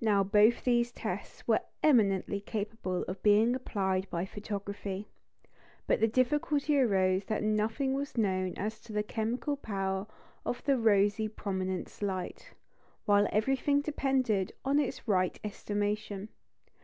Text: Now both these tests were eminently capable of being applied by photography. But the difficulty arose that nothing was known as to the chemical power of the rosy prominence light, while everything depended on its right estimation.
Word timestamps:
Now 0.00 0.22
both 0.22 0.62
these 0.62 0.92
tests 0.92 1.48
were 1.48 1.62
eminently 1.82 2.38
capable 2.40 3.02
of 3.08 3.20
being 3.20 3.56
applied 3.56 4.08
by 4.08 4.24
photography. 4.24 5.08
But 5.88 5.98
the 5.98 6.06
difficulty 6.06 6.78
arose 6.78 7.24
that 7.24 7.42
nothing 7.42 7.92
was 7.94 8.16
known 8.16 8.54
as 8.56 8.80
to 8.82 8.92
the 8.92 9.02
chemical 9.02 9.56
power 9.56 10.06
of 10.46 10.62
the 10.62 10.78
rosy 10.78 11.26
prominence 11.26 12.00
light, 12.00 12.54
while 13.06 13.26
everything 13.32 13.80
depended 13.80 14.52
on 14.64 14.78
its 14.78 15.08
right 15.08 15.36
estimation. 15.42 16.28